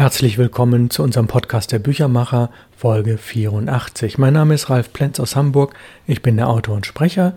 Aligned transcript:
Herzlich 0.00 0.38
willkommen 0.38 0.88
zu 0.88 1.02
unserem 1.02 1.26
Podcast 1.26 1.72
der 1.72 1.78
Büchermacher, 1.78 2.48
Folge 2.74 3.18
84. 3.18 4.16
Mein 4.16 4.32
Name 4.32 4.54
ist 4.54 4.70
Ralf 4.70 4.94
Plenz 4.94 5.20
aus 5.20 5.36
Hamburg. 5.36 5.74
Ich 6.06 6.22
bin 6.22 6.38
der 6.38 6.48
Autor 6.48 6.76
und 6.76 6.86
Sprecher. 6.86 7.34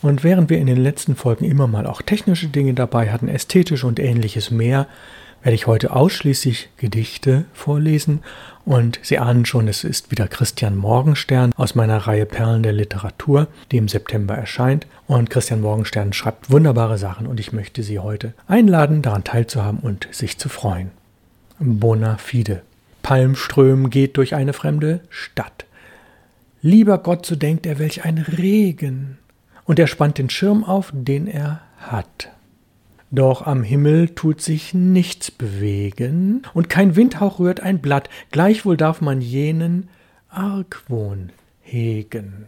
Und 0.00 0.22
während 0.22 0.50
wir 0.50 0.58
in 0.58 0.68
den 0.68 0.80
letzten 0.80 1.16
Folgen 1.16 1.44
immer 1.44 1.66
mal 1.66 1.88
auch 1.88 2.00
technische 2.00 2.46
Dinge 2.46 2.74
dabei 2.74 3.10
hatten, 3.10 3.26
ästhetisch 3.26 3.82
und 3.82 3.98
ähnliches 3.98 4.52
mehr, 4.52 4.86
werde 5.42 5.56
ich 5.56 5.66
heute 5.66 5.90
ausschließlich 5.90 6.68
Gedichte 6.76 7.46
vorlesen. 7.52 8.20
Und 8.64 9.00
Sie 9.02 9.18
ahnen 9.18 9.44
schon, 9.44 9.66
es 9.66 9.82
ist 9.82 10.12
wieder 10.12 10.28
Christian 10.28 10.76
Morgenstern 10.76 11.52
aus 11.56 11.74
meiner 11.74 11.98
Reihe 11.98 12.24
Perlen 12.24 12.62
der 12.62 12.72
Literatur, 12.72 13.48
die 13.72 13.78
im 13.78 13.88
September 13.88 14.36
erscheint. 14.36 14.86
Und 15.08 15.28
Christian 15.28 15.60
Morgenstern 15.60 16.12
schreibt 16.12 16.52
wunderbare 16.52 16.98
Sachen 16.98 17.26
und 17.26 17.40
ich 17.40 17.52
möchte 17.52 17.82
Sie 17.82 17.98
heute 17.98 18.32
einladen, 18.46 19.02
daran 19.02 19.24
teilzuhaben 19.24 19.80
und 19.80 20.06
sich 20.12 20.38
zu 20.38 20.48
freuen 20.48 20.92
bona 21.60 22.16
fide. 22.16 22.62
Palmström 23.02 23.90
geht 23.90 24.16
durch 24.16 24.34
eine 24.34 24.52
fremde 24.52 25.00
Stadt. 25.10 25.66
Lieber 26.62 26.98
Gott, 26.98 27.24
so 27.24 27.36
denkt 27.36 27.66
er, 27.66 27.78
welch 27.78 28.04
ein 28.04 28.18
Regen. 28.18 29.18
Und 29.64 29.78
er 29.78 29.86
spannt 29.86 30.18
den 30.18 30.30
Schirm 30.30 30.64
auf, 30.64 30.90
den 30.92 31.26
er 31.26 31.62
hat. 31.78 32.30
Doch 33.10 33.46
am 33.46 33.62
Himmel 33.62 34.10
tut 34.10 34.40
sich 34.40 34.72
nichts 34.72 35.30
bewegen, 35.30 36.42
und 36.54 36.68
kein 36.68 36.94
Windhauch 36.94 37.40
rührt 37.40 37.60
ein 37.60 37.80
Blatt, 37.80 38.08
gleichwohl 38.30 38.76
darf 38.76 39.00
man 39.00 39.20
jenen 39.20 39.88
Argwohn 40.28 41.32
hegen. 41.60 42.46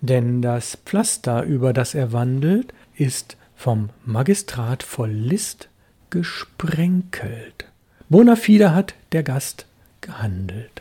Denn 0.00 0.42
das 0.42 0.78
Pflaster, 0.84 1.44
über 1.44 1.72
das 1.72 1.94
er 1.94 2.12
wandelt, 2.12 2.72
ist 2.96 3.36
vom 3.54 3.90
Magistrat 4.04 4.82
voll 4.82 5.10
List 5.10 5.68
gesprenkelt. 6.10 7.66
Bona 8.08 8.36
fide 8.36 8.72
hat 8.72 8.94
der 9.10 9.24
Gast 9.24 9.66
gehandelt. 10.00 10.80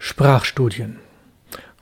Sprachstudien. 0.00 0.96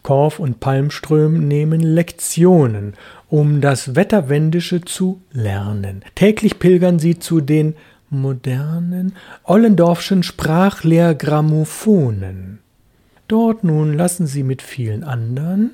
Korf 0.03 0.39
und 0.39 0.61
Palmström 0.61 1.49
nehmen 1.49 1.81
Lektionen, 1.81 2.93
um 3.31 3.63
das 3.63 3.97
Wetterwendische 3.97 4.83
zu 4.83 5.23
lernen. 5.33 6.05
Täglich 6.15 6.59
pilgern 6.59 6.99
sie 6.99 7.19
zu 7.19 7.41
den 7.41 7.75
modernen 8.11 9.15
Ollendorfschen 9.45 10.23
Sprachlehrgrammophonen. 10.23 12.59
Dort 13.29 13.65
nun 13.65 13.95
lassen 13.95 14.27
sie 14.27 14.43
mit 14.43 14.61
vielen 14.61 15.05
anderen, 15.05 15.71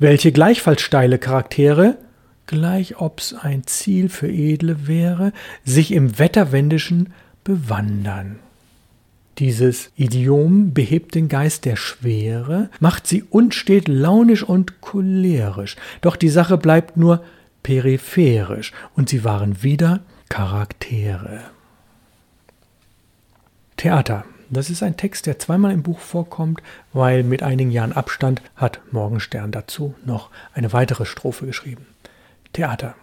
welche 0.00 0.32
gleichfalls 0.32 0.82
steile 0.82 1.18
Charaktere, 1.18 1.98
gleich 2.46 3.00
ob's 3.00 3.32
ein 3.32 3.62
Ziel 3.64 4.08
für 4.08 4.28
Edle 4.28 4.88
wäre, 4.88 5.32
sich 5.64 5.92
im 5.92 6.18
Wetterwendischen 6.18 7.12
bewandern. 7.44 8.38
Dieses 9.38 9.90
Idiom 9.96 10.74
behebt 10.74 11.14
den 11.14 11.28
Geist 11.28 11.64
der 11.64 11.76
Schwere, 11.76 12.68
macht 12.78 13.06
sie 13.06 13.22
unstet, 13.22 13.88
launisch 13.88 14.42
und 14.42 14.80
cholerisch, 14.82 15.76
doch 16.02 16.16
die 16.16 16.28
Sache 16.28 16.58
bleibt 16.58 16.96
nur 16.96 17.24
peripherisch 17.62 18.72
und 18.94 19.08
sie 19.08 19.24
waren 19.24 19.62
wieder 19.62 20.00
Charaktere. 20.28 21.40
Theater. 23.76 24.24
Das 24.52 24.68
ist 24.68 24.82
ein 24.82 24.96
Text, 24.96 25.26
der 25.26 25.38
zweimal 25.38 25.70
im 25.70 25.84
Buch 25.84 26.00
vorkommt, 26.00 26.60
weil 26.92 27.22
mit 27.22 27.42
einigen 27.42 27.70
Jahren 27.70 27.92
Abstand 27.92 28.42
hat 28.56 28.80
Morgenstern 28.90 29.52
dazu 29.52 29.94
noch 30.04 30.28
eine 30.52 30.72
weitere 30.72 31.06
Strophe 31.06 31.46
geschrieben. 31.46 31.86
Theater. 32.52 32.96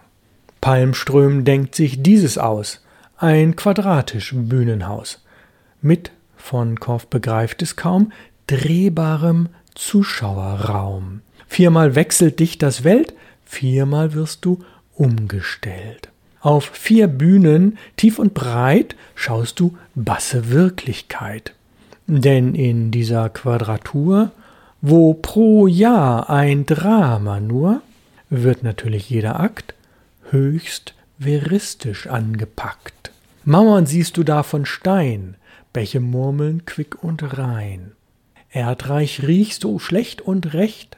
Palmström 0.60 1.44
denkt 1.44 1.74
sich 1.74 2.02
dieses 2.02 2.36
aus 2.36 2.82
ein 3.18 3.56
quadratisch 3.56 4.32
Bühnenhaus 4.34 5.20
mit, 5.80 6.12
von 6.36 6.78
Korff 6.78 7.08
begreift 7.08 7.62
es 7.62 7.76
kaum, 7.76 8.12
drehbarem 8.46 9.48
Zuschauerraum. 9.74 11.20
Viermal 11.48 11.94
wechselt 11.94 12.40
dich 12.40 12.58
das 12.58 12.84
Welt, 12.84 13.14
viermal 13.44 14.14
wirst 14.14 14.44
du 14.44 14.64
umgestellt. 14.94 16.08
Auf 16.40 16.64
vier 16.66 17.08
Bühnen, 17.08 17.78
tief 17.96 18.18
und 18.18 18.34
breit, 18.34 18.94
schaust 19.14 19.58
du 19.58 19.76
basse 19.94 20.50
Wirklichkeit. 20.50 21.54
Denn 22.06 22.54
in 22.54 22.90
dieser 22.90 23.28
Quadratur, 23.28 24.30
wo 24.80 25.14
pro 25.14 25.66
Jahr 25.66 26.30
ein 26.30 26.66
Drama 26.66 27.40
nur, 27.40 27.82
wird 28.30 28.62
natürlich 28.62 29.10
jeder 29.10 29.40
Akt 29.40 29.74
höchst 30.30 30.94
veristisch 31.18 32.06
angepackt. 32.06 32.97
Mauern 33.44 33.86
siehst 33.86 34.16
du 34.16 34.24
da 34.24 34.42
von 34.42 34.66
Stein, 34.66 35.36
Bäche 35.72 36.00
murmeln 36.00 36.64
quick 36.64 37.02
und 37.02 37.38
rein. 37.38 37.92
Erdreich 38.50 39.22
riechst 39.26 39.64
du 39.64 39.78
schlecht 39.78 40.20
und 40.20 40.54
recht, 40.54 40.96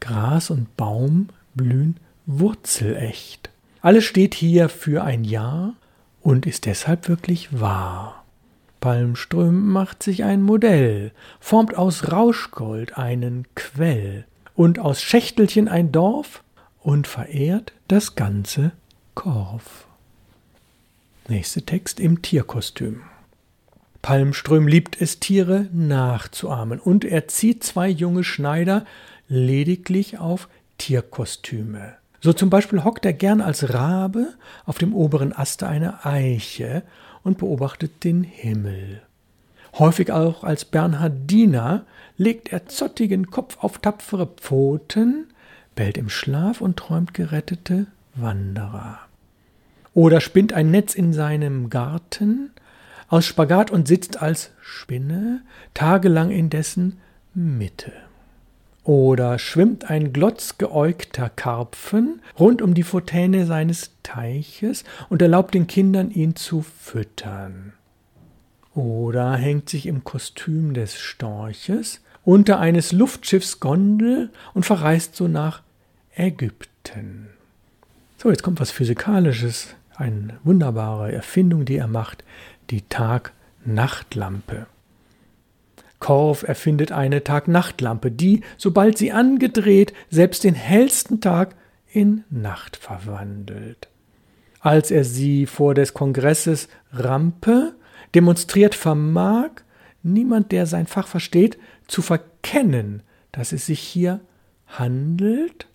Gras 0.00 0.50
und 0.50 0.76
Baum 0.76 1.28
blühen 1.54 1.96
wurzelecht. 2.26 3.50
Alles 3.80 4.04
steht 4.04 4.34
hier 4.34 4.68
für 4.68 5.04
ein 5.04 5.24
Jahr 5.24 5.74
und 6.20 6.46
ist 6.46 6.66
deshalb 6.66 7.08
wirklich 7.08 7.60
wahr. 7.60 8.24
Palmström 8.80 9.68
macht 9.68 10.02
sich 10.02 10.24
ein 10.24 10.42
Modell, 10.42 11.12
formt 11.40 11.76
aus 11.76 12.12
Rauschgold 12.12 12.98
einen 12.98 13.46
Quell 13.54 14.26
und 14.54 14.78
aus 14.78 15.02
Schächtelchen 15.02 15.68
ein 15.68 15.92
Dorf 15.92 16.42
und 16.82 17.06
verehrt 17.06 17.72
das 17.88 18.14
ganze 18.14 18.72
Korf. 19.14 19.86
Nächster 21.28 21.66
Text 21.66 21.98
im 21.98 22.22
Tierkostüm. 22.22 23.02
Palmström 24.00 24.68
liebt 24.68 25.00
es, 25.00 25.18
Tiere 25.18 25.66
nachzuahmen, 25.72 26.78
und 26.78 27.04
er 27.04 27.26
zieht 27.26 27.64
zwei 27.64 27.88
junge 27.88 28.22
Schneider 28.22 28.84
lediglich 29.26 30.18
auf 30.18 30.48
Tierkostüme. 30.78 31.94
So 32.20 32.32
zum 32.32 32.48
Beispiel 32.48 32.84
hockt 32.84 33.04
er 33.04 33.12
gern 33.12 33.40
als 33.40 33.74
Rabe 33.74 34.34
auf 34.66 34.78
dem 34.78 34.94
oberen 34.94 35.32
Aste 35.32 35.66
einer 35.66 36.06
Eiche 36.06 36.84
und 37.24 37.38
beobachtet 37.38 38.04
den 38.04 38.22
Himmel. 38.22 39.02
Häufig 39.80 40.12
auch 40.12 40.44
als 40.44 40.64
Bernhardiner 40.64 41.84
legt 42.16 42.52
er 42.52 42.66
zottigen 42.66 43.32
Kopf 43.32 43.58
auf 43.60 43.78
tapfere 43.78 44.28
Pfoten, 44.28 45.26
bellt 45.74 45.98
im 45.98 46.08
Schlaf 46.08 46.60
und 46.60 46.76
träumt 46.76 47.14
gerettete 47.14 47.88
Wanderer. 48.14 49.05
Oder 49.96 50.20
spinnt 50.20 50.52
ein 50.52 50.70
Netz 50.70 50.94
in 50.94 51.14
seinem 51.14 51.70
Garten 51.70 52.50
aus 53.08 53.24
Spagat 53.24 53.70
und 53.70 53.88
sitzt 53.88 54.20
als 54.20 54.50
Spinne 54.60 55.40
tagelang 55.72 56.30
in 56.30 56.50
dessen 56.50 56.98
Mitte. 57.32 57.92
Oder 58.84 59.38
schwimmt 59.38 59.88
ein 59.88 60.12
glotzgeäugter 60.12 61.30
Karpfen 61.30 62.20
rund 62.38 62.60
um 62.60 62.74
die 62.74 62.82
Fontäne 62.82 63.46
seines 63.46 63.92
Teiches 64.02 64.84
und 65.08 65.22
erlaubt 65.22 65.54
den 65.54 65.66
Kindern, 65.66 66.10
ihn 66.10 66.36
zu 66.36 66.60
füttern. 66.60 67.72
Oder 68.74 69.32
hängt 69.36 69.70
sich 69.70 69.86
im 69.86 70.04
Kostüm 70.04 70.74
des 70.74 70.98
Storches 70.98 72.02
unter 72.22 72.60
eines 72.60 72.92
Luftschiffs 72.92 73.60
Gondel 73.60 74.28
und 74.52 74.66
verreist 74.66 75.16
so 75.16 75.26
nach 75.26 75.62
Ägypten. 76.14 77.28
So, 78.18 78.28
jetzt 78.28 78.42
kommt 78.42 78.60
was 78.60 78.70
Physikalisches 78.70 79.74
eine 79.96 80.38
wunderbare 80.44 81.12
Erfindung, 81.12 81.64
die 81.64 81.76
er 81.76 81.88
macht, 81.88 82.24
die 82.70 82.82
Tag-Nacht-Lampe. 82.82 84.66
Korf 85.98 86.42
erfindet 86.42 86.92
eine 86.92 87.24
Tag-Nacht-Lampe, 87.24 88.10
die, 88.10 88.42
sobald 88.58 88.98
sie 88.98 89.12
angedreht, 89.12 89.92
selbst 90.10 90.44
den 90.44 90.54
hellsten 90.54 91.20
Tag 91.20 91.54
in 91.90 92.24
Nacht 92.28 92.76
verwandelt. 92.76 93.88
Als 94.60 94.90
er 94.90 95.04
sie 95.04 95.46
vor 95.46 95.74
des 95.74 95.94
Kongresses 95.94 96.68
Rampe 96.92 97.74
demonstriert, 98.14 98.74
vermag 98.74 99.50
niemand, 100.02 100.52
der 100.52 100.66
sein 100.66 100.86
Fach 100.86 101.06
versteht, 101.06 101.58
zu 101.86 102.02
verkennen, 102.02 103.02
dass 103.32 103.52
es 103.52 103.66
sich 103.66 103.80
hier 103.80 104.20
handelt. 104.66 105.66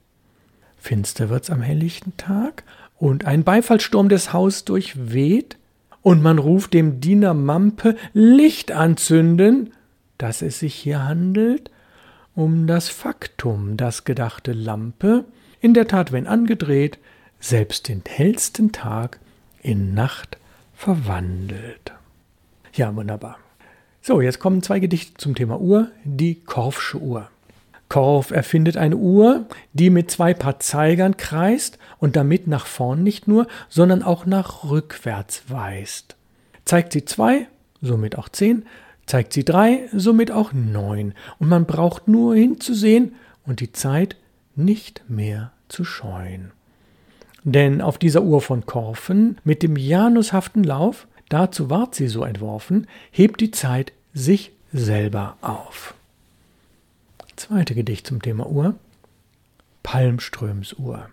Finster 0.78 1.30
wird's 1.30 1.50
am 1.50 1.62
helllichten 1.62 2.18
Tag, 2.18 2.64
und 3.02 3.26
ein 3.26 3.44
Beifallssturm 3.44 4.10
des 4.10 4.32
Haus 4.32 4.64
durchweht, 4.64 5.58
und 6.04 6.22
man 6.22 6.38
ruft 6.38 6.74
dem 6.74 7.00
Diener 7.00 7.34
Mampe 7.34 7.96
Licht 8.14 8.72
anzünden, 8.72 9.74
dass 10.18 10.42
es 10.42 10.60
sich 10.60 10.74
hier 10.76 11.04
handelt 11.04 11.72
um 12.34 12.66
das 12.66 12.90
Faktum, 12.90 13.76
das 13.76 14.04
gedachte 14.04 14.54
Lampe, 14.54 15.26
in 15.60 15.74
der 15.74 15.88
Tat, 15.88 16.12
wenn 16.12 16.28
angedreht, 16.28 16.98
selbst 17.40 17.90
den 17.90 18.04
hellsten 18.08 18.72
Tag 18.72 19.20
in 19.62 19.94
Nacht 19.94 20.38
verwandelt. 20.74 21.92
Ja, 22.74 22.96
wunderbar. 22.96 23.38
So, 24.02 24.22
jetzt 24.22 24.40
kommen 24.40 24.64
zwei 24.64 24.80
Gedichte 24.80 25.16
zum 25.18 25.36
Thema 25.36 25.60
Uhr, 25.60 25.92
die 26.04 26.36
Korfsche 26.36 27.00
Uhr. 27.00 27.30
Korff 27.92 28.32
erfindet 28.32 28.78
eine 28.78 28.96
Uhr, 28.96 29.48
die 29.74 29.90
mit 29.90 30.10
zwei 30.10 30.34
Paar 30.34 30.62
Zeigern 30.62 31.18
kreist 31.18 31.78
und 32.00 32.16
damit 32.16 32.48
nach 32.48 32.66
vorn 32.66 33.04
nicht 33.04 33.28
nur, 33.28 33.48
sondern 33.68 34.02
auch 34.02 34.26
nach 34.26 34.64
rückwärts 34.64 35.44
weist. 35.50 36.16
Zeigt 36.64 36.94
sie 36.94 37.04
zwei, 37.04 37.50
somit 37.82 38.18
auch 38.18 38.30
10, 38.30 38.64
zeigt 39.08 39.34
sie 39.34 39.44
3, 39.44 39.90
somit 39.92 40.32
auch 40.32 40.54
9. 40.54 41.14
Und 41.38 41.50
man 41.50 41.66
braucht 41.66 42.08
nur 42.08 42.34
hinzusehen 42.34 43.16
und 43.46 43.60
die 43.60 43.74
Zeit 43.74 44.16
nicht 44.56 45.04
mehr 45.10 45.52
zu 45.68 45.84
scheuen. 45.84 46.54
Denn 47.44 47.82
auf 47.82 47.98
dieser 47.98 48.22
Uhr 48.22 48.40
von 48.40 48.66
Korfen 48.66 49.38
mit 49.44 49.64
dem 49.64 49.76
janushaften 49.76 50.64
Lauf, 50.64 51.08
dazu 51.28 51.70
ward 51.70 51.94
sie 51.96 52.08
so 52.08 52.24
entworfen, 52.24 52.88
hebt 53.12 53.42
die 53.42 53.52
Zeit 53.52 53.92
sich 54.14 54.54
selber 54.72 55.36
auf. 55.42 55.94
Zweite 57.42 57.74
Gedicht 57.74 58.06
zum 58.06 58.22
Thema 58.22 58.46
Uhr. 58.46 58.76
Palmströms 59.82 60.74
Uhr. 60.74 61.10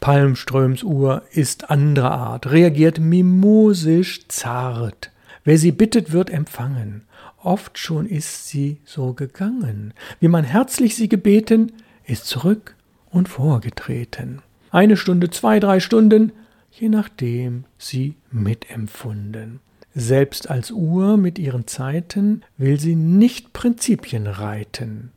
Palmströms 0.00 0.82
Uhr 0.82 1.24
ist 1.30 1.68
anderer 1.68 2.12
Art, 2.12 2.50
reagiert 2.50 2.98
mimosisch 3.00 4.26
zart. 4.28 5.10
Wer 5.44 5.58
sie 5.58 5.72
bittet, 5.72 6.10
wird 6.10 6.30
empfangen. 6.30 7.02
Oft 7.42 7.76
schon 7.76 8.06
ist 8.06 8.48
sie 8.48 8.78
so 8.86 9.12
gegangen. 9.12 9.92
Wie 10.20 10.28
man 10.28 10.42
herzlich 10.44 10.96
sie 10.96 11.10
gebeten, 11.10 11.70
ist 12.06 12.24
zurück 12.24 12.74
und 13.10 13.28
vorgetreten. 13.28 14.40
Eine 14.70 14.96
Stunde, 14.96 15.28
zwei, 15.28 15.60
drei 15.60 15.80
Stunden, 15.80 16.32
je 16.70 16.88
nachdem 16.88 17.64
sie 17.76 18.14
mitempfunden. 18.30 19.60
Selbst 19.94 20.48
als 20.48 20.70
Uhr 20.70 21.18
mit 21.18 21.38
ihren 21.38 21.66
Zeiten 21.66 22.40
will 22.56 22.80
sie 22.80 22.96
nicht 22.96 23.52
Prinzipien 23.52 24.28
reiten. 24.28 25.12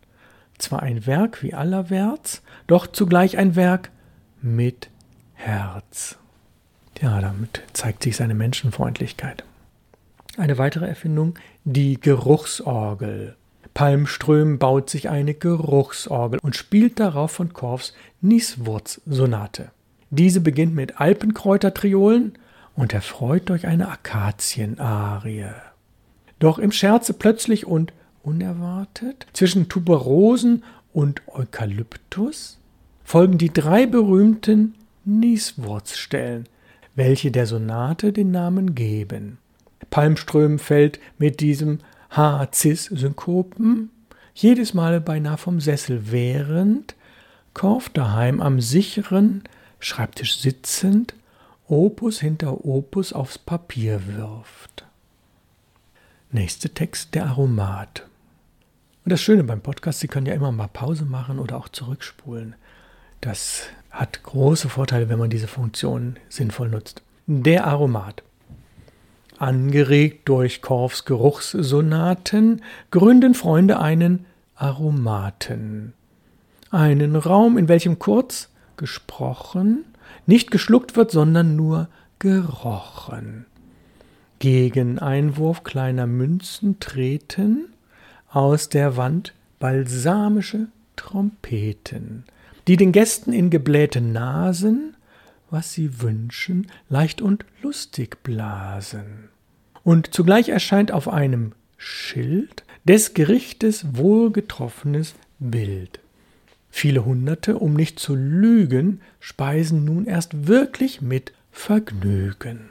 Zwar 0.59 0.83
ein 0.83 1.07
Werk 1.07 1.41
wie 1.41 1.53
allerwärts, 1.53 2.43
doch 2.67 2.85
zugleich 2.85 3.37
ein 3.37 3.55
Werk 3.55 3.89
mit 4.41 4.89
Herz. 5.33 6.17
Ja, 7.01 7.21
damit 7.21 7.63
zeigt 7.73 8.03
sich 8.03 8.17
seine 8.17 8.35
Menschenfreundlichkeit. 8.35 9.43
Eine 10.37 10.57
weitere 10.57 10.85
Erfindung, 10.85 11.39
die 11.63 11.99
Geruchsorgel. 11.99 13.35
Palmström 13.73 14.59
baut 14.59 14.89
sich 14.89 15.09
eine 15.09 15.33
Geruchsorgel 15.33 16.39
und 16.41 16.55
spielt 16.55 16.99
darauf 16.99 17.31
von 17.31 17.53
Korfs 17.53 17.93
Nieswurz-Sonate. 18.21 19.71
Diese 20.09 20.41
beginnt 20.41 20.75
mit 20.75 20.99
Alpenkräutertriolen 20.99 22.37
und 22.75 22.93
erfreut 22.93 23.47
durch 23.47 23.67
eine 23.67 23.89
Akazienarie. 23.89 25.45
Doch 26.39 26.59
im 26.59 26.71
Scherze 26.71 27.13
plötzlich 27.13 27.65
und 27.65 27.93
unerwartet 28.29 29.25
zwischen 29.33 29.69
Tuberosen 29.69 30.63
und 30.93 31.21
Eukalyptus 31.27 32.59
folgen 33.03 33.37
die 33.37 33.51
drei 33.51 33.87
berühmten 33.87 34.75
Nieswurzstellen, 35.03 36.47
welche 36.95 37.31
der 37.31 37.47
Sonate 37.47 38.13
den 38.13 38.31
Namen 38.31 38.75
geben. 38.75 39.39
Palmström 39.89 40.59
fällt 40.59 40.99
mit 41.17 41.39
diesem 41.39 41.79
H-Cis-Synkopen 42.11 43.89
jedes 44.35 44.73
Mal 44.73 45.01
beinahe 45.01 45.37
vom 45.37 45.59
Sessel 45.59 46.11
während, 46.11 46.95
Korf 47.53 47.89
daheim 47.89 48.41
am 48.41 48.61
sicheren 48.61 49.43
Schreibtisch 49.79 50.39
sitzend, 50.39 51.15
Opus 51.67 52.19
hinter 52.19 52.65
Opus 52.65 53.13
aufs 53.13 53.37
Papier 53.37 54.01
wirft. 54.07 54.85
Nächster 56.31 56.73
Text, 56.73 57.15
der 57.15 57.27
Aromat. 57.27 58.08
Und 59.09 59.13
das 59.13 59.23
Schöne 59.23 59.43
beim 59.43 59.61
Podcast, 59.61 60.01
Sie 60.01 60.07
können 60.07 60.27
ja 60.27 60.35
immer 60.35 60.51
mal 60.51 60.67
Pause 60.67 61.03
machen 61.03 61.39
oder 61.39 61.57
auch 61.57 61.67
zurückspulen. 61.67 62.53
Das 63.21 63.63
hat 63.89 64.21
große 64.21 64.69
Vorteile, 64.69 65.09
wenn 65.09 65.17
man 65.17 65.31
diese 65.31 65.47
Funktion 65.47 66.17
sinnvoll 66.29 66.69
nutzt. 66.69 67.01
Der 67.25 67.65
Aromat. 67.65 68.21
Angeregt 69.39 70.29
durch 70.29 70.61
Korfs 70.61 71.05
Geruchssonaten 71.05 72.61
gründen 72.91 73.33
Freunde 73.33 73.79
einen 73.79 74.27
Aromaten. 74.53 75.93
Einen 76.69 77.15
Raum, 77.15 77.57
in 77.57 77.67
welchem 77.67 77.97
kurz 77.97 78.49
gesprochen, 78.77 79.85
nicht 80.27 80.51
geschluckt 80.51 80.95
wird, 80.95 81.09
sondern 81.09 81.55
nur 81.55 81.87
gerochen. 82.19 83.47
Gegen 84.37 84.99
Einwurf 84.99 85.63
kleiner 85.63 86.05
Münzen 86.05 86.79
treten 86.79 87.73
aus 88.31 88.69
der 88.69 88.97
Wand 88.97 89.33
balsamische 89.59 90.67
Trompeten, 90.95 92.25
die 92.67 92.77
den 92.77 92.91
Gästen 92.91 93.33
in 93.33 93.49
geblähte 93.49 94.01
Nasen 94.01 94.95
was 95.51 95.73
sie 95.73 96.01
wünschen, 96.01 96.67
leicht 96.89 97.21
und 97.21 97.45
lustig 97.61 98.23
blasen. 98.23 99.29
Und 99.83 100.13
zugleich 100.13 100.49
erscheint 100.49 100.91
auf 100.91 101.07
einem 101.07 101.53
Schild 101.77 102.63
des 102.83 103.13
Gerichtes 103.13 103.95
wohlgetroffenes 103.95 105.15
Bild. 105.39 105.99
Viele 106.69 107.05
Hunderte, 107.05 107.57
um 107.57 107.73
nicht 107.73 107.99
zu 107.99 108.15
lügen, 108.15 109.01
speisen 109.19 109.85
nun 109.85 110.05
erst 110.05 110.47
wirklich 110.47 111.01
mit 111.01 111.33
Vergnügen. 111.51 112.69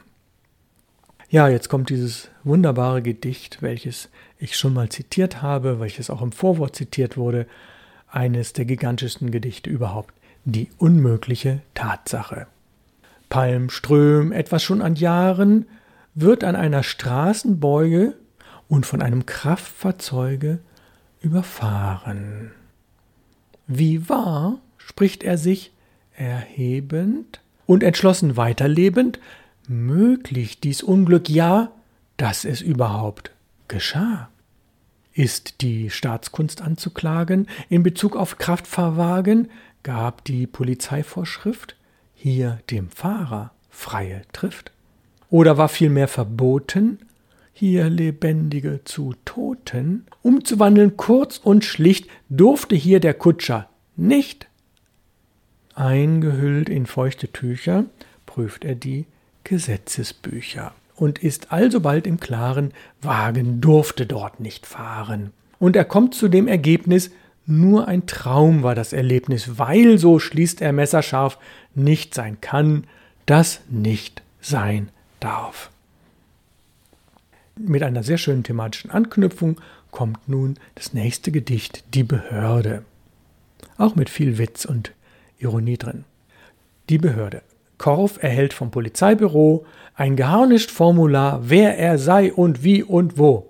Ja, 1.30 1.48
jetzt 1.48 1.68
kommt 1.68 1.90
dieses 1.90 2.28
wunderbare 2.48 3.02
Gedicht, 3.02 3.62
welches 3.62 4.08
ich 4.38 4.56
schon 4.56 4.74
mal 4.74 4.88
zitiert 4.88 5.42
habe, 5.42 5.80
welches 5.80 6.10
auch 6.10 6.22
im 6.22 6.32
Vorwort 6.32 6.74
zitiert 6.74 7.16
wurde, 7.16 7.46
eines 8.10 8.52
der 8.52 8.64
gigantischsten 8.64 9.30
Gedichte 9.30 9.70
überhaupt, 9.70 10.14
die 10.44 10.68
unmögliche 10.78 11.60
Tatsache. 11.74 12.46
Palmström, 13.28 14.32
etwas 14.32 14.62
schon 14.62 14.82
an 14.82 14.96
Jahren, 14.96 15.66
wird 16.14 16.42
an 16.42 16.56
einer 16.56 16.82
Straßenbeuge 16.82 18.14
und 18.68 18.86
von 18.86 19.02
einem 19.02 19.26
Kraftfahrzeuge 19.26 20.58
überfahren. 21.20 22.52
Wie 23.66 24.08
wahr, 24.08 24.58
spricht 24.78 25.22
er 25.22 25.38
sich, 25.38 25.72
erhebend 26.16 27.40
und 27.66 27.82
entschlossen 27.82 28.36
weiterlebend, 28.36 29.20
möglich 29.68 30.60
dies 30.60 30.82
Unglück 30.82 31.28
ja, 31.28 31.70
dass 32.18 32.44
es 32.44 32.60
überhaupt 32.60 33.30
geschah. 33.68 34.28
Ist 35.14 35.62
die 35.62 35.88
Staatskunst 35.88 36.60
anzuklagen 36.60 37.48
in 37.70 37.82
Bezug 37.82 38.14
auf 38.14 38.36
Kraftfahrwagen, 38.36 39.48
gab 39.82 40.24
die 40.24 40.46
Polizeivorschrift, 40.46 41.76
hier 42.14 42.60
dem 42.70 42.90
Fahrer 42.90 43.52
freie 43.70 44.22
Trift? 44.32 44.72
Oder 45.30 45.56
war 45.56 45.68
vielmehr 45.68 46.08
verboten, 46.08 46.98
hier 47.52 47.88
Lebendige 47.88 48.80
zu 48.84 49.14
Toten 49.24 50.06
umzuwandeln, 50.22 50.96
kurz 50.96 51.38
und 51.38 51.64
schlicht 51.64 52.08
durfte 52.28 52.76
hier 52.76 53.00
der 53.00 53.14
Kutscher 53.14 53.68
nicht. 53.96 54.46
Eingehüllt 55.74 56.68
in 56.68 56.86
feuchte 56.86 57.28
Tücher 57.28 57.84
prüft 58.26 58.64
er 58.64 58.74
die 58.74 59.06
Gesetzesbücher 59.44 60.72
und 60.98 61.18
ist 61.20 61.52
alsobald 61.52 62.06
im 62.06 62.18
Klaren, 62.20 62.72
Wagen 63.00 63.60
durfte 63.60 64.04
dort 64.06 64.40
nicht 64.40 64.66
fahren. 64.66 65.32
Und 65.58 65.76
er 65.76 65.84
kommt 65.84 66.14
zu 66.14 66.28
dem 66.28 66.48
Ergebnis, 66.48 67.10
nur 67.46 67.88
ein 67.88 68.06
Traum 68.06 68.62
war 68.62 68.74
das 68.74 68.92
Erlebnis, 68.92 69.58
weil, 69.58 69.98
so 69.98 70.18
schließt 70.18 70.60
er 70.60 70.72
messerscharf, 70.72 71.38
nicht 71.74 72.14
sein 72.14 72.40
kann, 72.40 72.84
das 73.26 73.60
nicht 73.68 74.22
sein 74.40 74.90
darf. 75.20 75.70
Mit 77.56 77.82
einer 77.82 78.02
sehr 78.02 78.18
schönen 78.18 78.44
thematischen 78.44 78.90
Anknüpfung 78.90 79.60
kommt 79.90 80.28
nun 80.28 80.58
das 80.74 80.92
nächste 80.92 81.32
Gedicht, 81.32 81.84
Die 81.94 82.04
Behörde. 82.04 82.84
Auch 83.78 83.94
mit 83.94 84.10
viel 84.10 84.38
Witz 84.38 84.64
und 84.64 84.92
Ironie 85.38 85.78
drin. 85.78 86.04
Die 86.88 86.98
Behörde. 86.98 87.42
Korf 87.78 88.22
erhält 88.22 88.52
vom 88.52 88.70
Polizeibüro 88.70 89.64
ein 89.94 90.16
geharnischt 90.16 90.70
Formular, 90.70 91.48
wer 91.48 91.78
er 91.78 91.98
sei 91.98 92.32
und 92.32 92.62
wie 92.62 92.82
und 92.82 93.18
wo. 93.18 93.48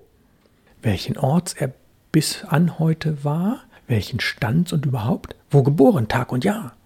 Welchen 0.82 1.18
Orts 1.18 1.54
er 1.54 1.72
bis 2.12 2.44
an 2.44 2.78
heute 2.78 3.24
war, 3.24 3.62
welchen 3.86 4.20
Stands 4.20 4.72
und 4.72 4.86
überhaupt, 4.86 5.34
wo 5.50 5.62
geboren, 5.62 6.08
Tag 6.08 6.30
und 6.30 6.44
Jahr, 6.44 6.76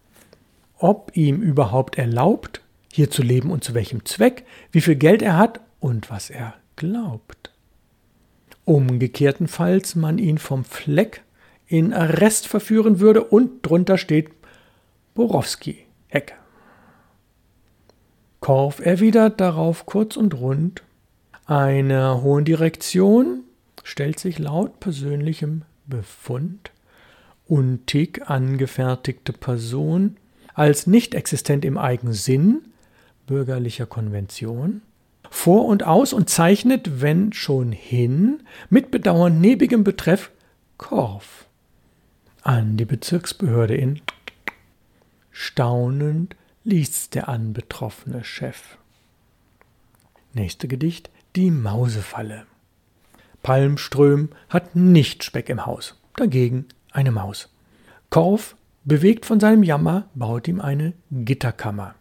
ob 0.78 1.16
ihm 1.16 1.42
überhaupt 1.42 1.98
erlaubt, 1.98 2.62
hier 2.92 3.10
zu 3.10 3.22
leben 3.22 3.50
und 3.50 3.64
zu 3.64 3.74
welchem 3.74 4.04
Zweck, 4.04 4.44
wie 4.70 4.80
viel 4.80 4.96
Geld 4.96 5.22
er 5.22 5.36
hat 5.36 5.60
und 5.80 6.10
was 6.10 6.30
er 6.30 6.54
glaubt. 6.76 7.50
Umgekehrtenfalls 8.64 9.96
man 9.96 10.18
ihn 10.18 10.38
vom 10.38 10.64
Fleck 10.64 11.22
in 11.66 11.92
Arrest 11.92 12.46
verführen 12.46 13.00
würde 13.00 13.24
und 13.24 13.62
drunter 13.62 13.98
steht 13.98 14.30
Borowski, 15.14 15.86
Hecke. 16.08 16.34
Korf 18.42 18.80
erwidert 18.84 19.40
darauf 19.40 19.86
kurz 19.86 20.16
und 20.16 20.34
rund, 20.34 20.82
einer 21.46 22.22
hohen 22.22 22.44
Direktion 22.44 23.44
stellt 23.84 24.18
sich 24.18 24.40
laut 24.40 24.80
persönlichem 24.80 25.62
Befund 25.86 26.72
untig 27.46 28.28
angefertigte 28.28 29.32
Person 29.32 30.16
als 30.54 30.88
nicht 30.88 31.14
existent 31.14 31.64
im 31.64 31.78
Eigensinn 31.78 32.62
bürgerlicher 33.28 33.86
Konvention 33.86 34.82
vor 35.30 35.66
und 35.66 35.84
aus 35.84 36.12
und 36.12 36.28
zeichnet, 36.28 37.00
wenn 37.00 37.32
schon 37.32 37.70
hin, 37.70 38.42
mit 38.70 38.90
Bedauern 38.90 39.40
nebigem 39.40 39.84
Betreff 39.84 40.32
Korf 40.78 41.46
an 42.42 42.76
die 42.76 42.86
Bezirksbehörde 42.86 43.76
in. 43.76 44.00
Staunend 45.30 46.34
liest 46.64 47.14
der 47.14 47.28
anbetroffene 47.28 48.24
Chef. 48.24 48.76
Nächste 50.32 50.68
Gedicht 50.68 51.10
Die 51.36 51.50
Mausefalle. 51.50 52.46
Palmström 53.42 54.30
hat 54.48 54.76
nicht 54.76 55.24
Speck 55.24 55.48
im 55.48 55.66
Haus, 55.66 56.00
dagegen 56.14 56.66
eine 56.92 57.10
Maus. 57.10 57.48
Korf, 58.10 58.56
bewegt 58.84 59.26
von 59.26 59.40
seinem 59.40 59.62
Jammer, 59.62 60.08
baut 60.14 60.46
ihm 60.46 60.60
eine 60.60 60.92
Gitterkammer. 61.10 61.94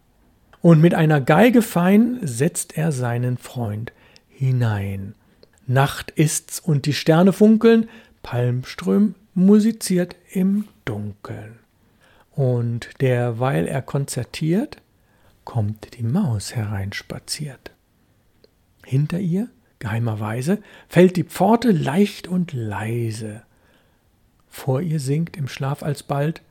Und 0.61 0.79
mit 0.79 0.93
einer 0.93 1.21
Geige 1.21 1.61
fein 1.61 2.19
setzt 2.21 2.77
er 2.77 2.91
seinen 2.91 3.37
Freund 3.37 3.91
hinein. 4.29 5.15
Nacht 5.65 6.11
ist's 6.11 6.59
und 6.59 6.85
die 6.85 6.93
Sterne 6.93 7.33
funkeln, 7.33 7.89
Palmström 8.21 9.15
musiziert 9.33 10.15
im 10.31 10.67
Dunkeln. 10.85 11.60
Und 12.41 12.89
derweil 13.01 13.67
er 13.67 13.83
konzertiert, 13.83 14.77
kommt 15.43 15.95
die 15.99 16.01
Maus 16.01 16.55
hereinspaziert. 16.55 17.69
Hinter 18.83 19.19
ihr, 19.19 19.49
geheimerweise, 19.77 20.57
fällt 20.89 21.17
die 21.17 21.23
Pforte 21.23 21.69
leicht 21.69 22.27
und 22.27 22.51
leise. 22.51 23.43
Vor 24.49 24.81
ihr 24.81 24.99
sinkt 24.99 25.37
im 25.37 25.47
Schlaf 25.47 25.83
alsbald 25.83 26.41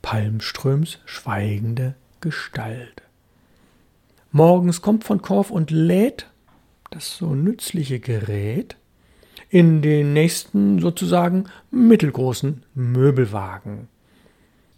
Palmströms 0.00 1.00
schweigende 1.04 1.96
Gestalt. 2.22 3.02
Morgens 4.32 4.80
kommt 4.80 5.04
von 5.04 5.20
Korf 5.20 5.50
und 5.50 5.70
lädt 5.70 6.30
das 6.90 7.18
so 7.18 7.34
nützliche 7.34 8.00
Gerät 8.00 8.78
in 9.50 9.82
den 9.82 10.14
nächsten 10.14 10.78
sozusagen 10.78 11.44
mittelgroßen 11.70 12.64
Möbelwagen. 12.72 13.88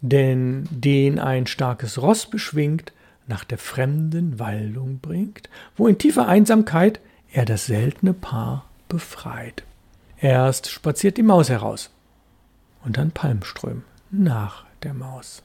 Denn 0.01 0.67
den 0.71 1.19
ein 1.19 1.47
starkes 1.47 2.01
Ross 2.01 2.29
beschwingt, 2.29 2.93
nach 3.27 3.43
der 3.43 3.57
fremden 3.57 4.39
Waldung 4.39 4.99
bringt, 4.99 5.49
wo 5.75 5.87
in 5.87 5.97
tiefer 5.97 6.27
Einsamkeit 6.27 6.99
er 7.31 7.45
das 7.45 7.67
seltene 7.67 8.13
Paar 8.13 8.65
befreit. 8.87 9.63
Erst 10.17 10.69
spaziert 10.69 11.17
die 11.17 11.23
Maus 11.23 11.49
heraus 11.49 11.91
und 12.83 12.97
dann 12.97 13.11
Palmström 13.11 13.83
nach 14.09 14.65
der 14.83 14.93
Maus. 14.93 15.43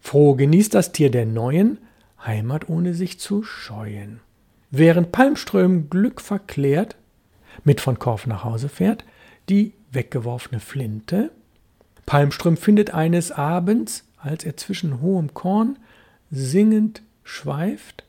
Froh 0.00 0.34
genießt 0.34 0.74
das 0.74 0.92
Tier 0.92 1.10
der 1.10 1.26
neuen 1.26 1.78
Heimat 2.24 2.68
ohne 2.68 2.94
sich 2.94 3.20
zu 3.20 3.42
scheuen. 3.42 4.20
Während 4.70 5.12
Palmström 5.12 5.90
Glück 5.90 6.20
verklärt, 6.20 6.96
mit 7.64 7.80
von 7.80 7.98
Korf 7.98 8.26
nach 8.26 8.44
Hause 8.44 8.68
fährt, 8.68 9.04
die 9.48 9.74
weggeworfene 9.92 10.60
Flinte. 10.60 11.30
Palmström 12.08 12.56
findet 12.56 12.94
eines 12.94 13.32
Abends, 13.32 14.04
als 14.16 14.42
er 14.42 14.56
zwischen 14.56 15.02
hohem 15.02 15.34
Korn 15.34 15.78
singend 16.30 17.02
schweift, 17.22 18.04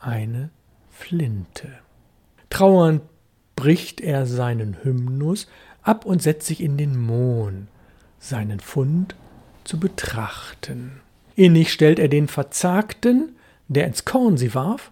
eine 0.00 0.50
Flinte. 0.90 1.68
Trauernd 2.50 3.02
bricht 3.54 4.00
er 4.00 4.26
seinen 4.26 4.82
Hymnus 4.82 5.46
ab 5.82 6.04
und 6.04 6.22
setzt 6.22 6.48
sich 6.48 6.60
in 6.60 6.76
den 6.76 6.98
Mohn, 6.98 7.68
seinen 8.18 8.58
Fund 8.58 9.14
zu 9.62 9.78
betrachten. 9.78 11.00
Innig 11.36 11.72
stellt 11.72 12.00
er 12.00 12.08
den 12.08 12.26
Verzagten, 12.26 13.36
der 13.68 13.86
ins 13.86 14.04
Korn 14.04 14.36
sie 14.36 14.56
warf, 14.56 14.90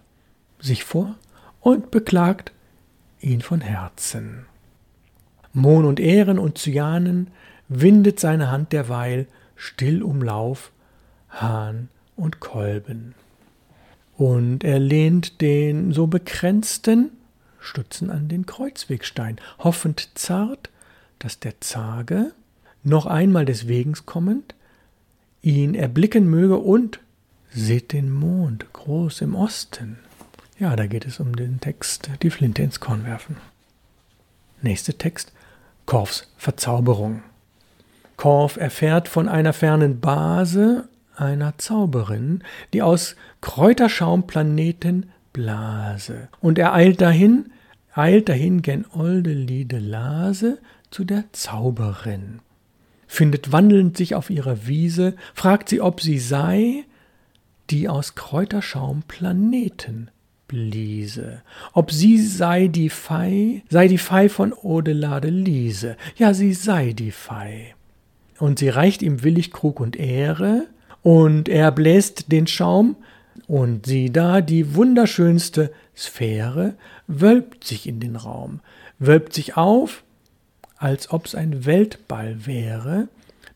sich 0.61 0.85
vor 0.85 1.15
und 1.59 1.91
beklagt 1.91 2.53
ihn 3.19 3.41
von 3.41 3.59
Herzen. 3.59 4.45
Mohn 5.51 5.83
und 5.83 5.99
Ähren 5.99 6.39
und 6.39 6.57
Cyanen 6.57 7.31
windet 7.67 8.19
seine 8.19 8.51
Hand 8.51 8.73
derweil 8.73 9.27
still 9.55 10.03
um 10.03 10.21
Lauf, 10.21 10.71
Hahn 11.29 11.89
und 12.15 12.39
Kolben. 12.39 13.15
Und 14.17 14.63
er 14.63 14.79
lehnt 14.79 15.41
den 15.41 15.91
so 15.91 16.07
bekränzten 16.07 17.11
Stutzen 17.59 18.09
an 18.09 18.27
den 18.27 18.45
Kreuzwegstein, 18.45 19.37
hoffend 19.59 20.09
zart, 20.15 20.69
dass 21.19 21.39
der 21.39 21.59
Zage, 21.61 22.31
noch 22.83 23.07
einmal 23.07 23.45
des 23.45 23.67
Wegens 23.67 24.05
kommend, 24.05 24.53
ihn 25.41 25.75
erblicken 25.75 26.29
möge 26.29 26.57
und 26.57 26.99
seht 27.51 27.93
den 27.93 28.11
Mond 28.11 28.71
groß 28.73 29.21
im 29.21 29.35
Osten. 29.35 29.97
Ja, 30.59 30.75
da 30.75 30.85
geht 30.85 31.05
es 31.05 31.19
um 31.19 31.35
den 31.35 31.59
Text 31.59 32.09
Die 32.21 32.29
Flinte 32.29 32.61
ins 32.61 32.79
Korn 32.79 33.05
werfen. 33.05 33.37
Nächster 34.61 34.97
Text 34.97 35.33
Korfs 35.85 36.31
Verzauberung. 36.37 37.23
Korf 38.17 38.57
erfährt 38.57 39.07
von 39.07 39.27
einer 39.27 39.53
fernen 39.53 39.99
Base 39.99 40.87
einer 41.15 41.57
Zauberin, 41.57 42.43
die 42.73 42.81
aus 42.81 43.15
Kräuterschaumplaneten 43.41 45.11
blase. 45.33 46.29
Und 46.41 46.57
er 46.57 46.73
eilt 46.73 47.01
dahin, 47.01 47.51
eilt 47.93 48.29
dahin 48.29 48.61
gen 48.61 48.85
olde 48.93 49.33
Liede 49.33 49.79
Lase 49.79 50.59
zu 50.91 51.03
der 51.03 51.25
Zauberin. 51.31 52.39
Findet 53.07 53.51
wandelnd 53.51 53.97
sich 53.97 54.15
auf 54.15 54.29
ihrer 54.29 54.67
Wiese, 54.67 55.15
fragt 55.33 55.69
sie, 55.69 55.81
ob 55.81 56.01
sie 56.01 56.19
sei, 56.19 56.85
die 57.69 57.87
aus 57.89 58.15
Kräuterschaum 58.15 59.03
Planeten 59.07 60.09
bliese. 60.47 61.41
Ob 61.73 61.91
sie 61.91 62.21
sei 62.21 62.67
die 62.67 62.89
Fei, 62.89 63.63
sei 63.69 63.87
die 63.87 63.97
Fei 63.97 64.29
von 64.29 64.53
Odelade 64.53 65.29
Liese. 65.29 65.97
Ja, 66.17 66.33
sie 66.33 66.53
sei 66.53 66.93
die 66.93 67.11
Fei. 67.11 67.74
Und 68.39 68.59
sie 68.59 68.69
reicht 68.69 69.01
ihm 69.01 69.23
willig 69.23 69.51
Krug 69.51 69.79
und 69.79 69.95
Ehre, 69.95 70.67
und 71.01 71.49
er 71.49 71.71
bläst 71.71 72.31
den 72.31 72.47
Schaum, 72.47 72.95
und 73.47 73.85
sieh 73.85 74.11
da, 74.11 74.41
die 74.41 74.75
wunderschönste 74.75 75.71
Sphäre 75.95 76.75
wölbt 77.07 77.63
sich 77.63 77.87
in 77.87 77.99
den 77.99 78.15
Raum, 78.15 78.59
wölbt 78.97 79.33
sich 79.33 79.55
auf, 79.55 80.03
als 80.77 81.11
ob's 81.11 81.35
ein 81.35 81.65
Weltball 81.65 82.45
wäre, 82.45 83.07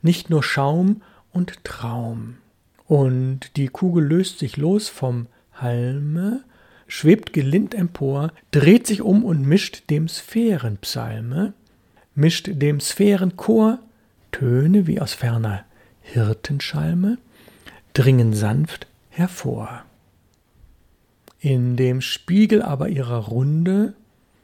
nicht 0.02 0.30
nur 0.30 0.44
Schaum 0.44 1.02
und 1.34 1.64
Traum. 1.64 2.38
Und 2.86 3.56
die 3.56 3.68
Kugel 3.68 4.06
löst 4.06 4.40
sich 4.40 4.58
los 4.58 4.90
vom 4.90 5.28
Halme, 5.54 6.44
schwebt 6.88 7.34
gelind 7.34 7.76
empor, 7.76 8.32
dreht 8.52 8.88
sich 8.88 9.02
um 9.02 9.24
und 9.24 9.46
mischt 9.46 9.90
dem 9.90 10.08
Sphärenpsalme, 10.08 11.54
mischt 12.16 12.50
dem 12.52 12.80
Sphärenchor 12.80 13.80
Töne 14.32 14.88
wie 14.88 15.00
aus 15.00 15.14
ferner 15.14 15.66
Hirtenschalme, 16.02 17.18
dringen 17.94 18.34
sanft 18.34 18.88
hervor. 19.10 19.84
In 21.40 21.76
dem 21.78 22.02
Spiegel 22.02 22.62
aber 22.62 22.90
ihrer 22.90 23.28
Runde 23.28 23.94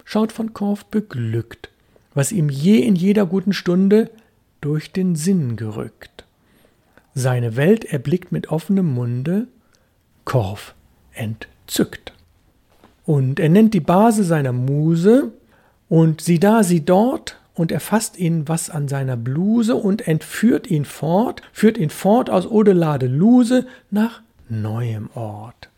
schaut 0.04 0.32
von 0.32 0.54
Korf 0.54 0.86
beglückt, 0.86 1.70
was 2.14 2.32
ihm 2.32 2.50
je 2.50 2.80
in 2.80 2.96
jeder 2.96 3.26
guten 3.26 3.54
Stunde 3.54 4.10
durch 4.62 4.92
den 4.92 5.16
Sinn 5.16 5.58
gerückt. 5.58 6.26
Seine 7.14 7.56
Welt 7.56 7.86
erblickt 7.86 8.32
mit 8.32 8.50
offenem 8.50 8.94
Munde, 8.94 9.48
Korf 10.24 10.76
entzückt. 11.14 12.14
Und 13.06 13.40
er 13.40 13.50
nennt 13.50 13.74
die 13.74 13.80
Base 13.80 14.24
seiner 14.24 14.52
Muse, 14.52 15.32
und 15.88 16.22
sieh 16.22 16.40
da, 16.40 16.64
sieh 16.64 16.84
dort, 16.84 17.40
und 17.56 17.72
er 17.72 17.80
fasst 17.80 18.18
ihn 18.18 18.48
was 18.48 18.70
an 18.70 18.88
seiner 18.88 19.18
Bluse 19.18 19.76
und 19.76 20.08
entführt 20.08 20.68
ihn 20.68 20.86
fort, 20.86 21.42
führt 21.52 21.78
ihn 21.78 21.90
fort 21.90 22.30
aus 22.30 22.46
Odelade 22.46 23.08
Luse 23.08 23.66
nach 23.90 24.22
neuem 24.50 25.10
Ort. 25.16 25.70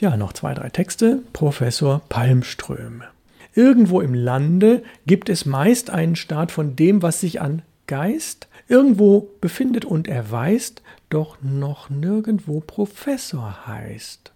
Ja, 0.00 0.16
noch 0.16 0.32
zwei, 0.32 0.54
drei 0.54 0.70
Texte. 0.70 1.22
Professor 1.32 2.02
Palmström. 2.08 3.02
Irgendwo 3.54 4.00
im 4.00 4.14
Lande 4.14 4.82
gibt 5.06 5.28
es 5.28 5.44
meist 5.44 5.90
einen 5.90 6.16
Staat 6.16 6.52
von 6.52 6.74
dem, 6.76 7.02
was 7.02 7.20
sich 7.20 7.40
an 7.40 7.62
Geist 7.86 8.48
irgendwo 8.68 9.28
befindet 9.40 9.84
und 9.84 10.06
erweist, 10.08 10.82
doch 11.10 11.38
noch 11.42 11.90
nirgendwo 11.90 12.60
Professor 12.60 13.66
heißt. 13.66 14.32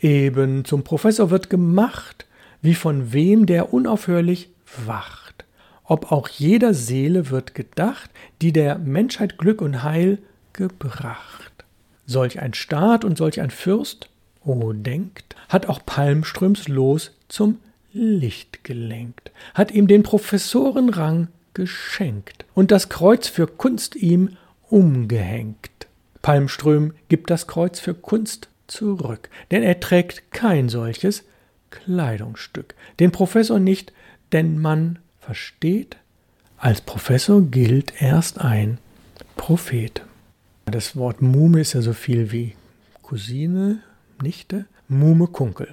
Eben 0.00 0.64
zum 0.64 0.82
Professor 0.82 1.30
wird 1.30 1.50
gemacht, 1.50 2.26
wie 2.62 2.74
von 2.74 3.12
wem 3.12 3.46
der 3.46 3.72
unaufhörlich 3.72 4.50
wacht. 4.86 5.44
Ob 5.84 6.12
auch 6.12 6.28
jeder 6.28 6.74
Seele 6.74 7.30
wird 7.30 7.54
gedacht, 7.54 8.10
die 8.42 8.52
der 8.52 8.78
Menschheit 8.78 9.38
Glück 9.38 9.60
und 9.60 9.82
Heil 9.82 10.18
gebracht. 10.52 11.52
Solch 12.06 12.40
ein 12.40 12.54
Staat 12.54 13.04
und 13.04 13.18
solch 13.18 13.40
ein 13.40 13.50
Fürst, 13.50 14.08
oh 14.44 14.72
denkt, 14.72 15.36
hat 15.48 15.66
auch 15.66 15.84
Palmströms 15.84 16.68
Los 16.68 17.12
zum 17.28 17.58
Licht 17.92 18.64
gelenkt, 18.64 19.32
hat 19.54 19.72
ihm 19.72 19.88
den 19.88 20.02
Professorenrang 20.02 21.28
geschenkt 21.54 22.44
und 22.54 22.70
das 22.70 22.88
Kreuz 22.88 23.26
für 23.26 23.46
Kunst 23.46 23.96
ihm 23.96 24.36
umgehängt. 24.68 25.70
Palmström 26.22 26.92
gibt 27.08 27.30
das 27.30 27.46
Kreuz 27.46 27.80
für 27.80 27.94
Kunst 27.94 28.48
zurück, 28.66 29.28
denn 29.50 29.62
er 29.62 29.80
trägt 29.80 30.30
kein 30.30 30.68
solches 30.68 31.24
Kleidungsstück. 31.70 32.74
Den 33.00 33.10
Professor 33.10 33.58
nicht, 33.58 33.92
denn 34.32 34.58
man 34.58 34.98
versteht, 35.18 35.96
als 36.56 36.80
Professor 36.80 37.42
gilt 37.42 38.00
erst 38.00 38.40
ein 38.40 38.78
Prophet. 39.36 40.02
Das 40.66 40.96
Wort 40.96 41.22
Mume 41.22 41.60
ist 41.60 41.72
ja 41.72 41.82
so 41.82 41.92
viel 41.92 42.32
wie 42.32 42.54
Cousine, 43.02 43.80
Nichte, 44.22 44.66
Mume 44.88 45.26
Kunkel. 45.26 45.68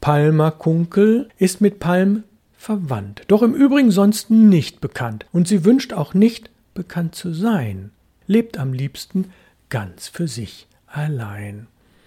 Palma 0.00 0.50
Kunkel 0.50 1.28
ist 1.38 1.60
mit 1.60 1.78
Palm 1.78 2.24
verwandt, 2.56 3.22
doch 3.28 3.42
im 3.42 3.54
Übrigen 3.54 3.90
sonst 3.90 4.30
nicht 4.30 4.80
bekannt 4.80 5.26
und 5.32 5.48
sie 5.48 5.64
wünscht 5.64 5.92
auch 5.92 6.14
nicht 6.14 6.50
bekannt 6.74 7.14
zu 7.14 7.32
sein, 7.32 7.90
lebt 8.26 8.58
am 8.58 8.72
liebsten 8.72 9.32
ganz 9.70 10.08
für 10.08 10.28
sich 10.28 10.68
allein. 10.86 11.66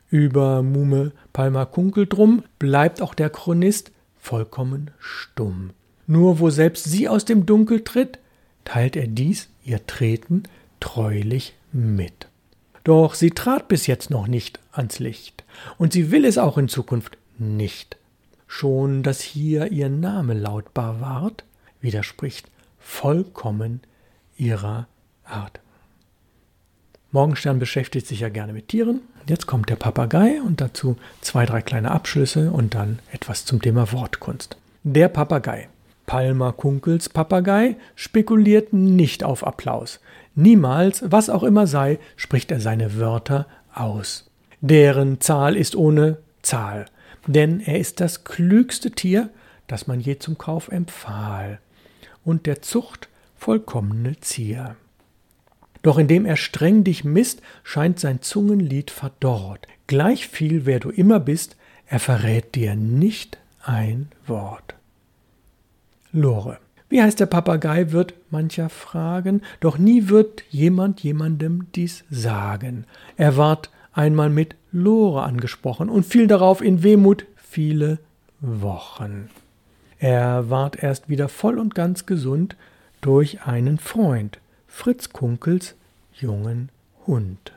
Über 0.09 0.61
Mume 0.61 1.11
Palma 1.33 1.65
Kunkel 1.65 2.05
drum 2.05 2.43
bleibt 2.59 3.01
auch 3.01 3.13
der 3.13 3.29
Chronist 3.29 3.91
vollkommen 4.25 4.91
stumm. 4.99 5.69
Nur 6.07 6.39
wo 6.39 6.49
selbst 6.49 6.85
sie 6.85 7.07
aus 7.07 7.25
dem 7.25 7.45
Dunkel 7.45 7.83
tritt, 7.83 8.19
teilt 8.63 8.95
er 8.95 9.07
dies, 9.07 9.49
ihr 9.63 9.85
Treten, 9.85 10.43
treulich 10.79 11.53
mit. 11.71 12.27
Doch 12.83 13.13
sie 13.13 13.31
trat 13.31 13.67
bis 13.67 13.87
jetzt 13.87 14.09
noch 14.09 14.27
nicht 14.27 14.59
ans 14.71 14.99
Licht, 14.99 15.43
und 15.77 15.93
sie 15.93 16.11
will 16.11 16.25
es 16.25 16.37
auch 16.37 16.57
in 16.57 16.69
Zukunft 16.69 17.17
nicht. 17.37 17.97
Schon, 18.47 19.03
dass 19.03 19.21
hier 19.21 19.71
ihr 19.71 19.89
Name 19.89 20.33
lautbar 20.33 21.01
ward, 21.01 21.43
widerspricht 21.81 22.49
vollkommen 22.79 23.81
ihrer 24.37 24.87
Art. 25.23 25.59
Morgenstern 27.15 27.59
beschäftigt 27.59 28.07
sich 28.07 28.19
ja 28.19 28.27
gerne 28.27 28.51
mit 28.51 28.67
Tieren. 28.67 28.99
Jetzt 29.25 29.47
kommt 29.47 29.69
der 29.69 29.77
Papagei 29.77 30.41
und 30.45 30.59
dazu 30.59 30.97
zwei, 31.21 31.45
drei 31.45 31.61
kleine 31.61 31.91
Abschlüsse 31.91 32.51
und 32.51 32.75
dann 32.75 32.99
etwas 33.09 33.45
zum 33.45 33.61
Thema 33.61 33.93
Wortkunst. 33.93 34.57
Der 34.83 35.07
Papagei. 35.07 35.69
Palmer 36.07 36.51
Kunkels 36.51 37.07
Papagei 37.07 37.77
spekuliert 37.95 38.73
nicht 38.73 39.23
auf 39.23 39.47
Applaus. 39.47 40.01
Niemals, 40.35 41.05
was 41.07 41.29
auch 41.29 41.43
immer 41.43 41.67
sei, 41.67 41.99
spricht 42.17 42.51
er 42.51 42.59
seine 42.59 42.99
Wörter 42.99 43.47
aus. 43.73 44.29
Deren 44.59 45.21
Zahl 45.21 45.55
ist 45.55 45.77
ohne 45.77 46.17
Zahl, 46.41 46.85
denn 47.27 47.61
er 47.61 47.79
ist 47.79 48.01
das 48.01 48.25
klügste 48.25 48.91
Tier, 48.91 49.29
das 49.67 49.87
man 49.87 50.01
je 50.01 50.19
zum 50.19 50.37
Kauf 50.37 50.67
empfahl, 50.67 51.59
und 52.25 52.45
der 52.45 52.61
Zucht 52.61 53.07
vollkommene 53.37 54.19
Zier. 54.19 54.75
Doch 55.85 55.99
indem 55.99 56.25
er 56.25 56.35
streng 56.35 56.83
dich 56.83 57.03
misst, 57.03 57.43
scheint 57.63 57.99
sein 57.99 58.23
Zungenlied 58.23 58.89
verdorrt. 58.89 59.67
Gleich 59.85 60.27
viel, 60.27 60.65
wer 60.65 60.79
du 60.79 60.89
immer 60.89 61.19
bist, 61.19 61.57
er 61.85 61.99
verrät 61.99 62.55
dir 62.55 62.75
nicht 62.75 63.37
ein 63.63 64.07
Wort. 64.25 64.73
Lore. 66.11 66.57
Wie 66.89 67.03
heißt 67.03 67.19
der 67.19 67.27
Papagei, 67.27 67.91
wird 67.91 68.15
mancher 68.31 68.69
fragen, 68.69 69.43
doch 69.59 69.77
nie 69.77 70.09
wird 70.09 70.41
jemand 70.49 71.01
jemandem 71.01 71.67
dies 71.75 72.03
sagen. 72.09 72.85
Er 73.15 73.37
ward 73.37 73.69
einmal 73.93 74.31
mit 74.31 74.55
Lore 74.71 75.21
angesprochen 75.21 75.89
und 75.89 76.03
fiel 76.03 76.25
darauf 76.25 76.61
in 76.61 76.81
Wehmut 76.81 77.27
viele 77.35 77.99
Wochen. 78.41 79.29
Er 79.99 80.49
ward 80.49 80.81
erst 80.81 81.09
wieder 81.09 81.29
voll 81.29 81.59
und 81.59 81.75
ganz 81.75 82.07
gesund 82.07 82.55
durch 83.01 83.43
einen 83.43 83.77
Freund, 83.77 84.39
Fritz 84.77 85.09
Kunkels 85.09 85.73
jungen 86.13 86.69
Hund. 87.07 87.53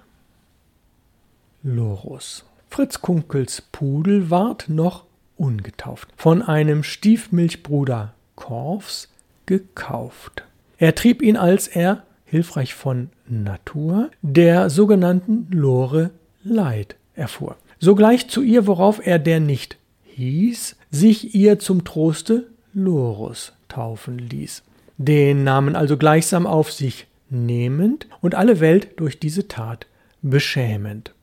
Lorus. 1.62 2.44
Fritz 2.70 3.02
Kunkels 3.02 3.60
Pudel 3.60 4.30
ward 4.30 4.68
noch 4.68 5.04
ungetauft, 5.36 6.08
von 6.16 6.42
einem 6.42 6.84
Stiefmilchbruder 6.84 8.14
Korfs 8.34 9.08
gekauft. 9.44 10.44
Er 10.78 10.94
trieb 10.94 11.20
ihn, 11.20 11.36
als 11.36 11.66
er, 11.66 12.04
hilfreich 12.24 12.72
von 12.74 13.10
Natur, 13.26 14.10
der 14.22 14.70
sogenannten 14.70 15.48
Lore 15.50 16.10
Leid 16.44 16.96
erfuhr. 17.14 17.56
Sogleich 17.78 18.28
zu 18.28 18.42
ihr, 18.42 18.66
worauf 18.66 19.04
er 19.04 19.18
der 19.18 19.40
nicht 19.40 19.76
hieß, 20.04 20.76
sich 20.92 21.34
ihr 21.34 21.58
zum 21.58 21.84
Troste 21.84 22.46
Lorus 22.72 23.52
taufen 23.68 24.18
ließ. 24.18 24.62
Den 24.98 25.44
Namen 25.44 25.76
also 25.76 25.96
gleichsam 25.96 26.46
auf 26.46 26.72
sich 26.72 27.07
nehmend 27.30 28.08
und 28.20 28.34
alle 28.34 28.60
Welt 28.60 28.98
durch 28.98 29.20
diese 29.20 29.48
Tat 29.48 29.86
beschämend. 30.22 31.14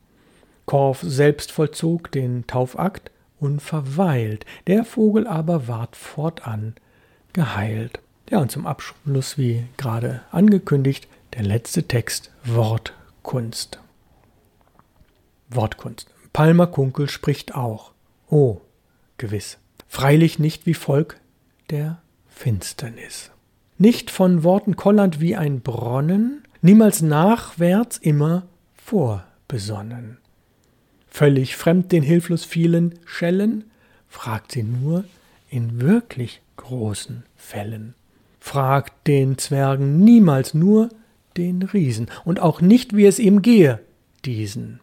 Korf 0.64 1.00
selbst 1.02 1.52
vollzog 1.52 2.10
den 2.10 2.46
Taufakt 2.46 3.10
unverweilt, 3.38 4.44
der 4.66 4.84
Vogel 4.84 5.26
aber 5.26 5.68
ward 5.68 5.94
fortan 5.96 6.74
geheilt. 7.32 8.00
Ja, 8.30 8.40
und 8.40 8.50
zum 8.50 8.66
Abschluss, 8.66 9.38
wie 9.38 9.64
gerade 9.76 10.22
angekündigt, 10.32 11.06
der 11.34 11.44
letzte 11.44 11.84
Text 11.84 12.32
Wortkunst. 12.44 13.78
Wortkunst. 15.50 16.10
Palmer 16.32 16.66
Kunkel 16.66 17.08
spricht 17.08 17.54
auch. 17.54 17.92
Oh, 18.28 18.60
gewiss. 19.18 19.58
Freilich 19.86 20.38
nicht 20.38 20.66
wie 20.66 20.74
Volk 20.74 21.20
der 21.70 22.02
Finsternis. 22.28 23.30
Nicht 23.78 24.10
von 24.10 24.42
Worten 24.42 24.76
kollernd 24.76 25.20
wie 25.20 25.36
ein 25.36 25.60
Bronnen, 25.60 26.42
niemals 26.62 27.02
nachwärts, 27.02 27.98
immer 27.98 28.46
vorbesonnen. 28.74 30.18
Völlig 31.08 31.56
fremd 31.56 31.92
den 31.92 32.02
hilflos 32.02 32.44
vielen 32.44 32.98
Schellen, 33.04 33.64
fragt 34.08 34.52
sie 34.52 34.62
nur 34.62 35.04
in 35.50 35.80
wirklich 35.80 36.40
großen 36.56 37.24
Fällen. 37.36 37.94
Fragt 38.40 39.06
den 39.06 39.38
Zwergen 39.38 40.00
niemals 40.00 40.54
nur 40.54 40.88
den 41.36 41.62
Riesen 41.62 42.08
und 42.24 42.40
auch 42.40 42.60
nicht, 42.60 42.96
wie 42.96 43.06
es 43.06 43.18
ihm 43.18 43.42
gehe, 43.42 43.80
diesen. 44.24 44.80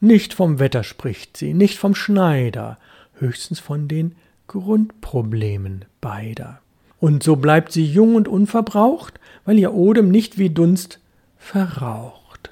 Nicht 0.00 0.34
vom 0.34 0.60
Wetter 0.60 0.84
spricht 0.84 1.36
sie, 1.36 1.54
nicht 1.54 1.78
vom 1.78 1.94
Schneider, 1.94 2.78
höchstens 3.14 3.58
von 3.58 3.88
den 3.88 4.14
Grundproblemen 4.46 5.86
beider. 6.00 6.60
Und 7.00 7.22
so 7.22 7.36
bleibt 7.36 7.72
sie 7.72 7.84
jung 7.84 8.14
und 8.16 8.28
unverbraucht, 8.28 9.20
weil 9.44 9.58
ihr 9.58 9.72
Odem 9.72 10.10
nicht 10.10 10.38
wie 10.38 10.50
Dunst 10.50 11.00
verraucht. 11.38 12.50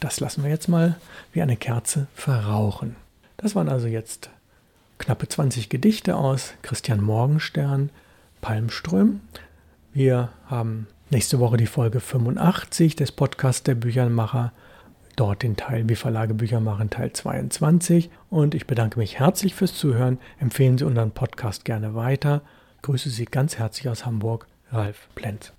Das 0.00 0.20
lassen 0.20 0.42
wir 0.42 0.50
jetzt 0.50 0.68
mal 0.68 0.96
wie 1.32 1.42
eine 1.42 1.56
Kerze 1.56 2.06
verrauchen. 2.14 2.96
Das 3.36 3.54
waren 3.54 3.68
also 3.68 3.86
jetzt 3.86 4.30
knappe 4.98 5.28
20 5.28 5.68
Gedichte 5.68 6.16
aus 6.16 6.52
Christian 6.62 7.02
Morgenstern, 7.02 7.90
Palmström. 8.40 9.20
Wir 9.92 10.30
haben 10.46 10.86
nächste 11.10 11.38
Woche 11.38 11.56
die 11.56 11.66
Folge 11.66 12.00
85 12.00 12.96
des 12.96 13.12
Podcasts 13.12 13.62
der 13.62 13.74
Büchermacher. 13.74 14.52
Dort 15.16 15.42
den 15.42 15.56
Teil 15.56 15.88
Wie 15.88 15.96
Verlage 15.96 16.34
Bücher 16.34 16.60
machen, 16.60 16.90
Teil 16.90 17.12
22. 17.12 18.10
Und 18.28 18.54
ich 18.54 18.66
bedanke 18.66 18.98
mich 18.98 19.18
herzlich 19.18 19.54
fürs 19.54 19.74
Zuhören. 19.74 20.18
Empfehlen 20.38 20.76
Sie 20.76 20.84
unseren 20.84 21.10
Podcast 21.10 21.64
gerne 21.64 21.94
weiter. 21.94 22.42
Grüße 22.86 23.10
Sie 23.10 23.24
ganz 23.24 23.58
herzlich 23.58 23.88
aus 23.88 24.06
Hamburg, 24.06 24.46
Ralf 24.70 25.08
Plenz. 25.16 25.52